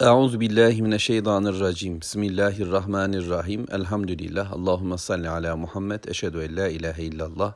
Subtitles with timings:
[0.00, 2.00] Euzu billahi mineşşeytanirracim.
[2.00, 3.66] Bismillahirrahmanirrahim.
[3.70, 4.52] Elhamdülillah.
[4.52, 6.04] Allahumme salli ala Muhammed.
[6.04, 7.54] Eşhedü en la ilahe illallah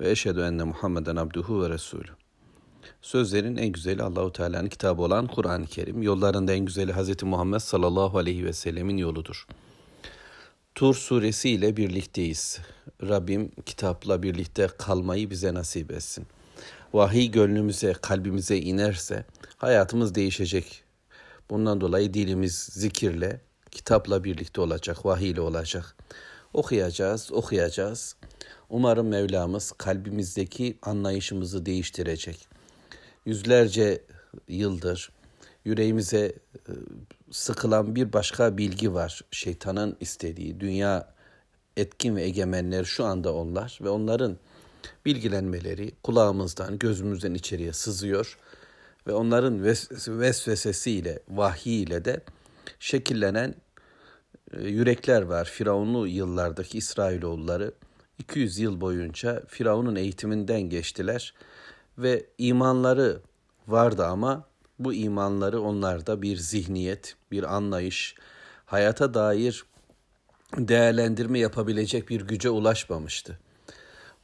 [0.00, 2.08] ve eşhedü enne Muhammeden abduhu ve resulü.
[3.02, 6.02] Sözlerin en güzeli Allahu Teala'nın kitabı olan Kur'an-ı Kerim.
[6.02, 7.22] Yollarında en güzeli Hz.
[7.22, 9.46] Muhammed sallallahu aleyhi ve sellemin yoludur.
[10.74, 12.58] Tur suresi ile birlikteyiz.
[13.02, 16.26] Rabbim kitapla birlikte kalmayı bize nasip etsin.
[16.92, 19.24] Vahiy gönlümüze, kalbimize inerse
[19.56, 20.87] hayatımız değişecek
[21.50, 25.96] Bundan dolayı dilimiz zikirle, kitapla birlikte olacak, vahiy ile olacak.
[26.54, 28.16] Okuyacağız, okuyacağız.
[28.70, 32.48] Umarım Mevlamız kalbimizdeki anlayışımızı değiştirecek.
[33.26, 34.02] Yüzlerce
[34.48, 35.10] yıldır
[35.64, 36.72] yüreğimize e,
[37.30, 39.20] sıkılan bir başka bilgi var.
[39.30, 41.14] Şeytanın istediği, dünya
[41.76, 44.36] etkin ve egemenler şu anda onlar ve onların
[45.06, 48.38] bilgilenmeleri kulağımızdan, gözümüzden içeriye sızıyor
[49.08, 49.64] ve onların
[50.08, 52.20] vesvesesiyle, vahiy de
[52.80, 53.54] şekillenen
[54.52, 55.44] e, yürekler var.
[55.44, 57.74] Firavunlu yıllardaki İsrailoğulları
[58.18, 61.34] 200 yıl boyunca Firavun'un eğitiminden geçtiler
[61.98, 63.20] ve imanları
[63.68, 64.44] vardı ama
[64.78, 68.14] bu imanları onlarda bir zihniyet, bir anlayış,
[68.66, 69.64] hayata dair
[70.56, 73.38] değerlendirme yapabilecek bir güce ulaşmamıştı.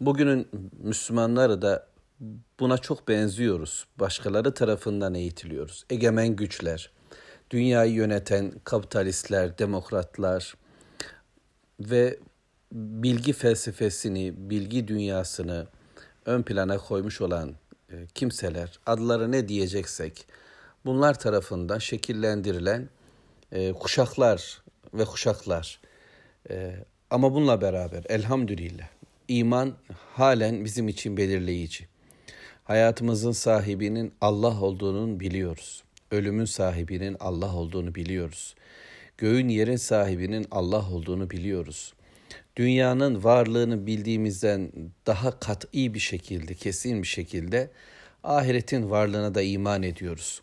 [0.00, 0.48] Bugünün
[0.82, 1.86] Müslümanları da
[2.60, 3.86] buna çok benziyoruz.
[3.96, 5.84] Başkaları tarafından eğitiliyoruz.
[5.90, 6.90] Egemen güçler,
[7.50, 10.54] dünyayı yöneten kapitalistler, demokratlar
[11.80, 12.18] ve
[12.72, 15.66] bilgi felsefesini, bilgi dünyasını
[16.26, 17.54] ön plana koymuş olan
[17.92, 20.26] e, kimseler, adları ne diyeceksek,
[20.86, 22.88] bunlar tarafından şekillendirilen
[23.52, 24.62] e, kuşaklar
[24.94, 25.80] ve kuşaklar.
[26.50, 26.76] E,
[27.10, 28.88] ama bununla beraber elhamdülillah
[29.28, 29.74] iman
[30.12, 31.88] halen bizim için belirleyici.
[32.64, 35.82] Hayatımızın sahibinin Allah olduğunu biliyoruz.
[36.10, 38.54] Ölümün sahibinin Allah olduğunu biliyoruz.
[39.18, 41.94] Göğün yerin sahibinin Allah olduğunu biliyoruz.
[42.56, 44.72] Dünyanın varlığını bildiğimizden
[45.06, 47.70] daha kat'i bir şekilde, kesin bir şekilde
[48.22, 50.42] ahiretin varlığına da iman ediyoruz.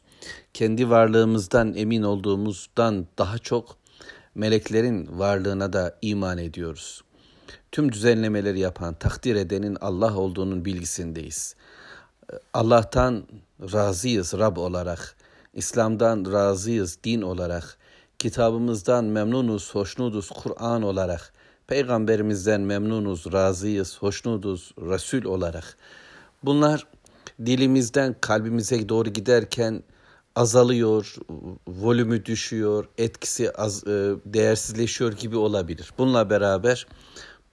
[0.54, 3.78] Kendi varlığımızdan emin olduğumuzdan daha çok
[4.36, 7.02] meleklerin varlığına da iman ediyoruz.
[7.72, 11.56] Tüm düzenlemeleri yapan, takdir edenin Allah olduğunun bilgisindeyiz.
[12.54, 13.24] Allah'tan
[13.74, 15.16] razıyız Rab olarak,
[15.54, 17.78] İslam'dan razıyız din olarak,
[18.20, 21.34] kitabımızdan memnunuz, hoşnuduz Kur'an olarak,
[21.68, 25.78] peygamberimizden memnunuz, razıyız, hoşnuduz Resul olarak.
[26.44, 26.88] Bunlar
[27.46, 29.84] dilimizden kalbimize doğru giderken
[30.36, 31.16] azalıyor,
[31.68, 35.92] volümü düşüyor, etkisi az, e, değersizleşiyor gibi olabilir.
[35.98, 36.88] Bununla beraber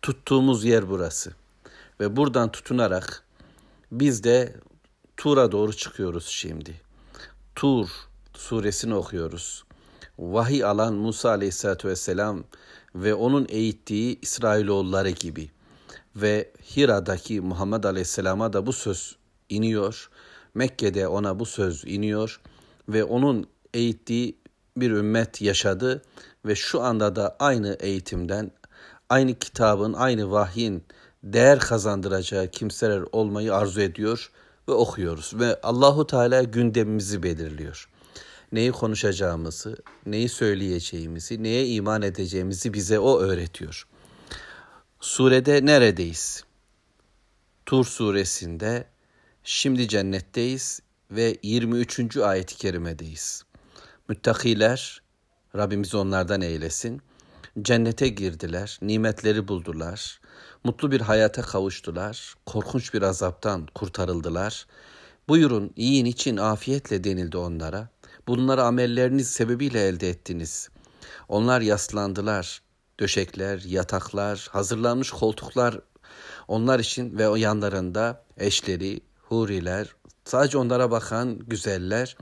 [0.03, 1.33] tuttuğumuz yer burası.
[2.01, 3.25] Ve buradan tutunarak
[3.93, 4.55] biz de
[5.19, 6.81] Tur'a doğru çıkıyoruz şimdi.
[7.55, 7.89] Tur
[8.35, 9.65] suresini okuyoruz.
[10.19, 12.45] Vahiy alan Musa aleyhissalatü vesselam
[12.95, 15.51] ve onun eğittiği İsrailoğulları gibi
[16.17, 19.17] ve Hira'daki Muhammed aleyhisselama da bu söz
[19.49, 20.11] iniyor.
[20.55, 22.41] Mekke'de ona bu söz iniyor
[22.89, 24.39] ve onun eğittiği
[24.77, 26.03] bir ümmet yaşadı
[26.47, 28.51] ve şu anda da aynı eğitimden,
[29.09, 30.85] aynı kitabın, aynı vahyin
[31.23, 34.31] değer kazandıracağı kimseler olmayı arzu ediyor
[34.69, 37.89] ve okuyoruz ve Allahu Teala gündemimizi belirliyor.
[38.53, 43.87] Neyi konuşacağımızı, neyi söyleyeceğimizi, neye iman edeceğimizi bize o öğretiyor.
[45.01, 46.45] Surede neredeyiz?
[47.67, 48.85] Tur suresinde
[49.45, 50.81] şimdi cennetteyiz
[51.11, 52.17] ve 23.
[52.17, 53.43] ayet-i kerimedeyiz.
[54.09, 55.03] Müttakiler,
[55.57, 57.03] Rabbimiz onlardan eylesin,
[57.63, 60.21] cennete girdiler, nimetleri buldular,
[60.69, 64.67] Mutlu bir hayata kavuştular, korkunç bir azaptan kurtarıldılar.
[65.29, 67.89] Buyurun yiyin için afiyetle denildi onlara.
[68.27, 70.69] Bunları amelleriniz sebebiyle elde ettiniz.
[71.29, 72.63] Onlar yaslandılar.
[73.01, 75.81] Döşekler, yataklar, hazırlanmış koltuklar
[76.49, 82.17] onlar için ve o yanlarında eşleri, huriler, sadece onlara bakan güzeller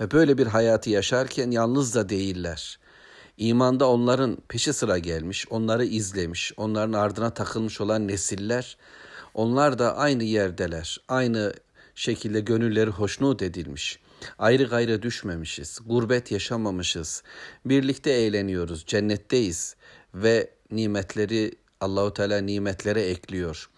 [0.00, 2.78] ve böyle bir hayatı yaşarken yalnız da değiller.
[3.38, 8.76] İmanda onların peşi sıra gelmiş, onları izlemiş, onların ardına takılmış olan nesiller,
[9.34, 11.54] onlar da aynı yerdeler, aynı
[11.94, 13.98] şekilde gönülleri hoşnut edilmiş.
[14.38, 17.22] Ayrı gayrı düşmemişiz, gurbet yaşamamışız,
[17.64, 19.76] birlikte eğleniyoruz, cennetteyiz
[20.14, 23.68] ve nimetleri Allahu Teala nimetlere ekliyor.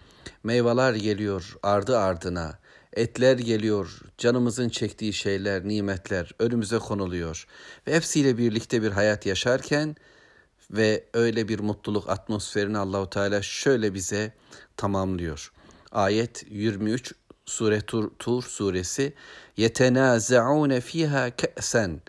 [0.44, 2.58] Meyveler geliyor ardı ardına.
[2.93, 7.46] Etler geliyor, canımızın çektiği şeyler, nimetler önümüze konuluyor.
[7.87, 9.96] Ve hepsiyle birlikte bir hayat yaşarken
[10.70, 14.32] ve öyle bir mutluluk atmosferini Allahu Teala şöyle bize
[14.76, 15.52] tamamlıyor.
[15.93, 17.14] Ayet 23
[17.46, 19.12] Sure Tur, Tur suresi
[19.56, 22.00] yetenazaune fiha ke'sen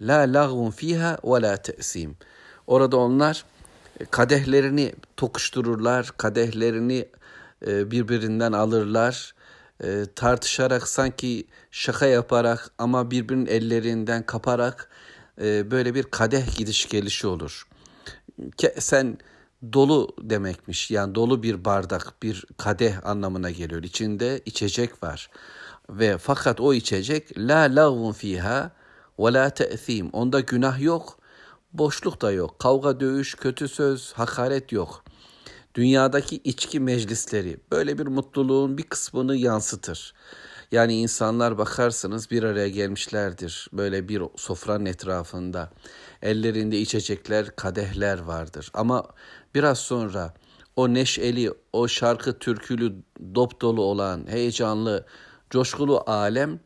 [0.00, 2.16] La lagvun fiha ve la te'sim.
[2.66, 3.44] Orada onlar
[4.00, 7.08] e, kadehlerini tokuştururlar, kadehlerini
[7.66, 9.34] e, birbirinden alırlar,
[9.84, 14.90] e, tartışarak sanki şaka yaparak ama birbirinin ellerinden kaparak
[15.40, 17.68] böyle bir kadeh gidiş gelişi olur.
[18.78, 19.18] Sen
[19.72, 20.90] dolu demekmiş.
[20.90, 23.82] Yani dolu bir bardak, bir kadeh anlamına geliyor.
[23.82, 25.30] İçinde içecek var.
[25.90, 28.70] Ve fakat o içecek la lagvun fiha
[29.18, 30.10] ve la te'thim.
[30.10, 31.18] Onda günah yok,
[31.72, 32.58] boşluk da yok.
[32.58, 35.04] Kavga, dövüş, kötü söz, hakaret yok.
[35.76, 40.14] Dünyadaki içki meclisleri böyle bir mutluluğun bir kısmını yansıtır.
[40.72, 45.70] Yani insanlar bakarsınız bir araya gelmişlerdir böyle bir sofranın etrafında.
[46.22, 48.70] Ellerinde içecekler, kadehler vardır.
[48.74, 49.06] Ama
[49.54, 50.34] biraz sonra
[50.76, 52.94] o neşeli, o şarkı türkülü,
[53.34, 55.06] dop dolu olan, heyecanlı,
[55.50, 56.60] coşkulu alem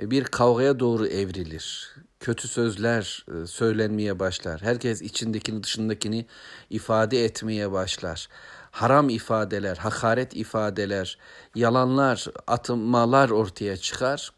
[0.00, 1.94] bir kavgaya doğru evrilir.
[2.20, 4.62] Kötü sözler e, söylenmeye başlar.
[4.62, 6.26] Herkes içindekini dışındakini
[6.70, 8.28] ifade etmeye başlar.
[8.70, 11.18] Haram ifadeler, hakaret ifadeler,
[11.54, 14.32] yalanlar, atmalar ortaya çıkar.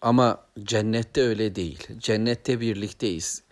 [0.00, 1.88] Ama cennette öyle değil.
[1.98, 3.42] Cennette birlikteyiz.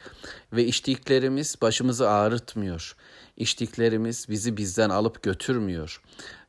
[0.53, 2.97] Ve içtiklerimiz başımızı ağrıtmıyor.
[3.37, 6.03] İçtiklerimiz bizi bizden alıp götürmüyor.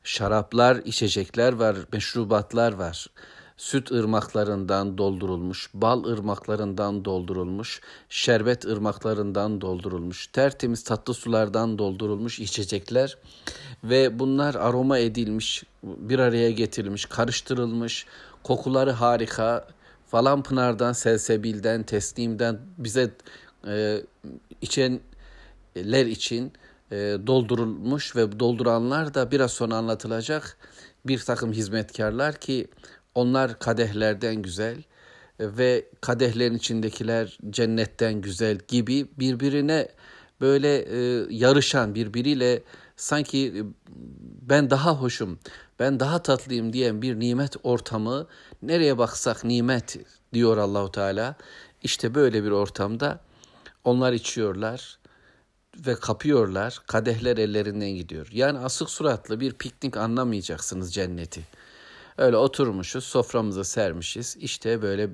[0.04, 3.06] Şaraplar, içecekler var, meşrubatlar var
[3.60, 13.18] süt ırmaklarından doldurulmuş, bal ırmaklarından doldurulmuş, şerbet ırmaklarından doldurulmuş, tertemiz tatlı sulardan doldurulmuş içecekler
[13.84, 18.06] ve bunlar aroma edilmiş, bir araya getirilmiş, karıştırılmış,
[18.42, 19.68] kokuları harika,
[20.06, 23.10] falan pınardan, selsebilden, teslimden bize
[23.66, 24.02] e,
[24.60, 26.52] içenler için
[26.90, 26.96] e,
[27.26, 30.56] doldurulmuş ve dolduranlar da biraz sonra anlatılacak
[31.06, 32.68] bir takım hizmetkarlar ki
[33.14, 34.82] onlar kadehlerden güzel
[35.40, 39.88] ve kadehlerin içindekiler cennetten güzel gibi birbirine
[40.40, 42.62] böyle e, yarışan birbiriyle
[42.96, 43.60] sanki e,
[44.42, 45.38] ben daha hoşum,
[45.78, 48.26] ben daha tatlıyım diyen bir nimet ortamı
[48.62, 49.96] nereye baksak nimet
[50.32, 51.36] diyor Allahu Teala.
[51.82, 53.20] İşte böyle bir ortamda
[53.84, 54.98] onlar içiyorlar
[55.86, 56.82] ve kapıyorlar.
[56.86, 58.28] Kadehler ellerinden gidiyor.
[58.32, 61.46] Yani asık suratlı bir piknik anlamayacaksınız cenneti.
[62.18, 64.36] Öyle oturmuşuz, soframıza sermişiz.
[64.40, 65.10] İşte böyle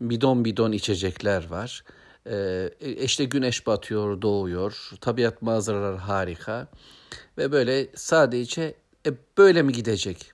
[0.00, 1.84] bidon bidon içecekler var.
[2.30, 4.90] Ee, işte güneş batıyor, doğuyor.
[5.00, 6.68] Tabiat manzaralar harika.
[7.38, 8.74] Ve böyle sadece
[9.06, 10.32] e, böyle mi gidecek?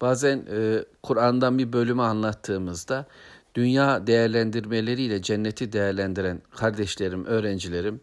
[0.00, 3.06] Bazen e, Kur'an'dan bir bölümü anlattığımızda
[3.54, 8.00] dünya değerlendirmeleriyle cenneti değerlendiren kardeşlerim, öğrencilerim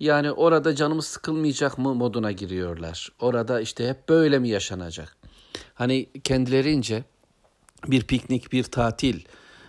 [0.00, 3.12] yani orada canımız sıkılmayacak mı moduna giriyorlar.
[3.20, 5.16] Orada işte hep böyle mi yaşanacak?
[5.74, 7.04] Hani kendilerince
[7.86, 9.20] bir piknik, bir tatil,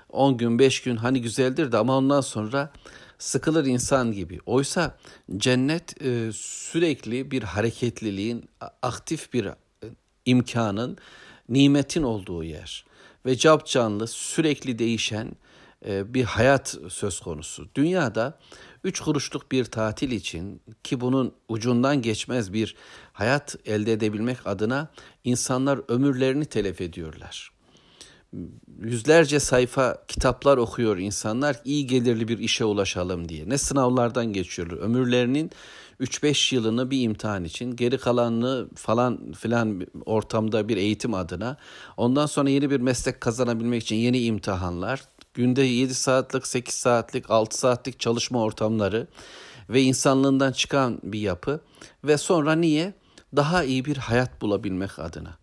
[0.09, 2.71] 10 gün, 5 gün hani güzeldir de ama ondan sonra
[3.17, 4.39] sıkılır insan gibi.
[4.45, 4.97] Oysa
[5.37, 8.49] cennet e, sürekli bir hareketliliğin,
[8.81, 9.55] aktif bir e,
[10.25, 10.97] imkanın,
[11.49, 12.85] nimetin olduğu yer.
[13.25, 15.31] Ve cap canlı, sürekli değişen
[15.85, 17.69] e, bir hayat söz konusu.
[17.75, 18.39] Dünyada
[18.85, 22.75] üç kuruşluk bir tatil için ki bunun ucundan geçmez bir
[23.13, 24.87] hayat elde edebilmek adına
[25.23, 27.51] insanlar ömürlerini telef ediyorlar.
[28.79, 33.49] Yüzlerce sayfa kitaplar okuyor insanlar iyi gelirli bir işe ulaşalım diye.
[33.49, 34.77] Ne sınavlardan geçiyorlar.
[34.77, 35.51] Ömürlerinin
[35.99, 41.57] 3-5 yılını bir imtihan için, geri kalanını falan filan ortamda bir eğitim adına,
[41.97, 45.01] ondan sonra yeni bir meslek kazanabilmek için yeni imtihanlar,
[45.35, 49.07] günde 7 saatlik, 8 saatlik, 6 saatlik çalışma ortamları
[49.69, 51.61] ve insanlığından çıkan bir yapı
[52.03, 52.93] ve sonra niye?
[53.35, 55.37] Daha iyi bir hayat bulabilmek adına.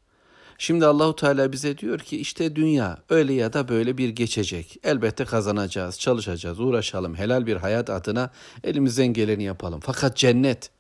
[0.59, 4.77] Şimdi Allahu Teala bize diyor ki işte dünya öyle ya da böyle bir geçecek.
[4.83, 7.15] Elbette kazanacağız, çalışacağız, uğraşalım.
[7.15, 8.31] Helal bir hayat adına
[8.65, 9.81] elimizden geleni yapalım.
[9.83, 10.71] Fakat cennet,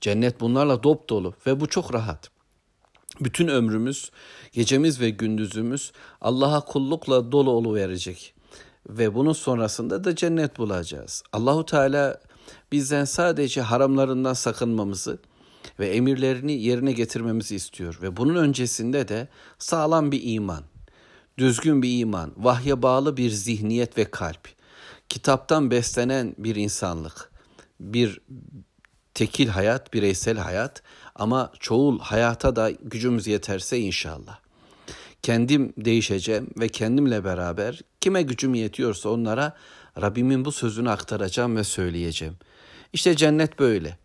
[0.00, 2.30] cennet bunlarla dop dolu ve bu çok rahat.
[3.20, 4.10] Bütün ömrümüz,
[4.52, 8.34] gecemiz ve gündüzümüz Allah'a kullukla dolu verecek
[8.88, 11.22] ve bunun sonrasında da cennet bulacağız.
[11.32, 12.20] Allahu Teala
[12.72, 15.18] bizden sadece haramlarından sakınmamızı
[15.78, 17.98] ve emirlerini yerine getirmemizi istiyor.
[18.02, 19.28] Ve bunun öncesinde de
[19.58, 20.62] sağlam bir iman,
[21.38, 24.48] düzgün bir iman, vahye bağlı bir zihniyet ve kalp,
[25.08, 27.30] kitaptan beslenen bir insanlık,
[27.80, 28.20] bir
[29.14, 30.82] tekil hayat, bireysel hayat.
[31.14, 34.38] Ama çoğul hayata da gücümüz yeterse inşallah
[35.22, 39.56] kendim değişeceğim ve kendimle beraber kime gücüm yetiyorsa onlara
[40.00, 42.34] Rabbimin bu sözünü aktaracağım ve söyleyeceğim.
[42.92, 43.98] İşte cennet böyle.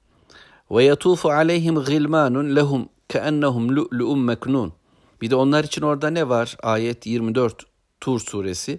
[0.71, 4.73] Ve yatufu aleyhim gilmanun lehum keennehum lu'lu'un meknun.
[5.21, 6.57] Bir de onlar için orada ne var?
[6.63, 7.63] Ayet 24
[8.01, 8.77] Tur suresi.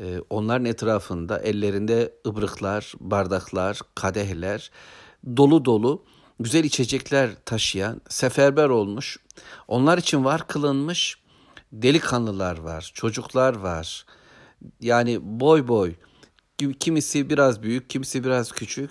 [0.00, 4.70] e, onların etrafında ellerinde ıbrıklar, bardaklar, kadehler
[5.36, 6.04] dolu dolu
[6.40, 9.16] güzel içecekler taşıyan, seferber olmuş,
[9.68, 11.21] onlar için var kılınmış
[11.72, 14.06] delikanlılar var, çocuklar var.
[14.80, 15.94] Yani boy boy,
[16.80, 18.90] kimisi biraz büyük, kimisi biraz küçük.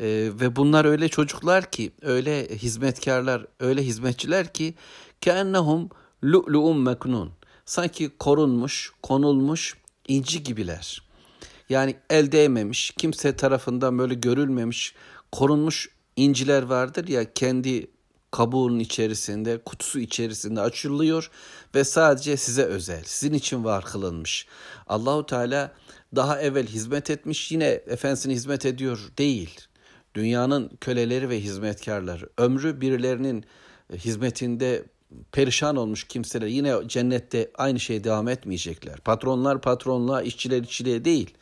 [0.00, 4.74] Ee, ve bunlar öyle çocuklar ki, öyle hizmetkarlar, öyle hizmetçiler ki
[5.20, 5.88] keennehum
[6.24, 7.32] lu'lu'un meknun.
[7.64, 9.76] Sanki korunmuş, konulmuş
[10.08, 11.02] inci gibiler.
[11.68, 14.94] Yani el değmemiş, kimse tarafından böyle görülmemiş,
[15.32, 17.90] korunmuş inciler vardır ya kendi
[18.32, 21.30] kabuğunun içerisinde, kutusu içerisinde açılıyor
[21.74, 24.46] ve sadece size özel, sizin için var kılınmış.
[24.86, 25.72] Allahu Teala
[26.16, 29.60] daha evvel hizmet etmiş, yine efendisine hizmet ediyor değil.
[30.14, 33.44] Dünyanın köleleri ve hizmetkarları, ömrü birilerinin
[33.94, 34.84] hizmetinde
[35.32, 39.00] perişan olmuş kimseler yine cennette aynı şey devam etmeyecekler.
[39.00, 41.34] Patronlar patronluğa, işçiler işçiliğe değil.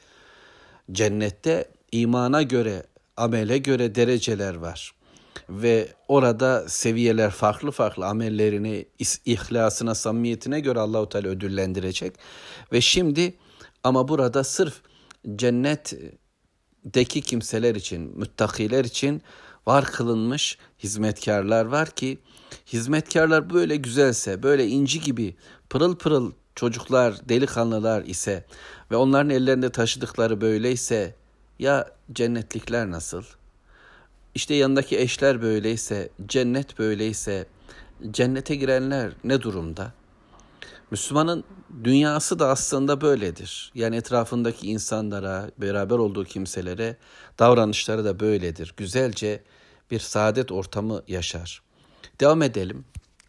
[0.93, 2.83] Cennette imana göre,
[3.17, 5.00] amele göre dereceler var.
[5.49, 8.87] Ve orada seviyeler farklı farklı amellerini,
[9.25, 12.15] ihlasına, samimiyetine göre Allahu Teala ödüllendirecek.
[12.73, 13.35] Ve şimdi
[13.85, 14.81] ama burada sırf
[15.37, 19.23] cennetteki kimseler için, müttakiler için
[19.67, 22.19] var kılınmış hizmetkarlar var ki
[22.67, 25.37] hizmetkarlar böyle güzelse, böyle inci gibi
[25.71, 28.45] pırıl pırıl çocuklar, delikanlılar ise
[28.91, 31.15] ve onların ellerinde taşıdıkları böyleyse
[31.59, 33.23] ya cennetlikler nasıl?
[34.35, 37.47] İşte yanındaki eşler böyleyse, cennet böyleyse,
[38.11, 39.93] cennete girenler ne durumda?
[40.91, 41.45] Müslümanın
[41.85, 43.73] dünyası da aslında böyledir.
[43.75, 46.97] Yani etrafındaki insanlara, beraber olduğu kimselere
[47.39, 48.75] davranışları da böyledir.
[48.77, 49.43] Güzelce
[49.91, 51.63] bir saadet ortamı yaşar.
[52.21, 52.85] Devam edelim.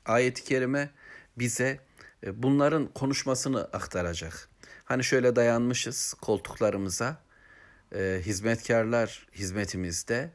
[0.05, 0.89] Ayet-i kerime
[1.37, 1.79] bize
[2.25, 4.49] e, bunların konuşmasını aktaracak.
[4.85, 7.17] Hani şöyle dayanmışız koltuklarımıza,
[7.95, 10.31] e, hizmetkarlar hizmetimizde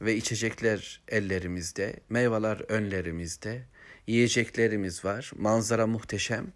[0.00, 3.66] ve içecekler ellerimizde, meyveler önlerimizde,
[4.06, 6.52] yiyeceklerimiz var, manzara muhteşem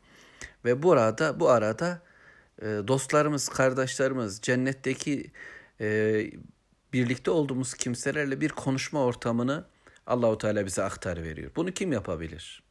[0.64, 2.02] ve burada bu arada
[2.62, 5.30] e, dostlarımız, kardeşlerimiz, cennetteki
[5.80, 6.30] e,
[6.92, 9.64] birlikte olduğumuz kimselerle bir konuşma ortamını
[10.06, 11.50] Allahu Teala bize aktar veriyor.
[11.56, 12.62] Bunu kim yapabilir?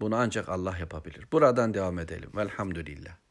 [0.00, 1.26] Bunu ancak Allah yapabilir.
[1.32, 2.30] Buradan devam edelim.
[2.36, 3.23] Velhamdülillah.